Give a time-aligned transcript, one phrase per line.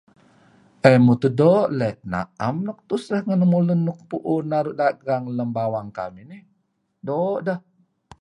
[0.89, 5.89] eh mutuh doo' leh, na'em nuk tuseh ngen lun nuk pu'un naru' dagang lem bawang
[5.97, 6.41] kamih nih.
[7.07, 7.59] Doo' deh.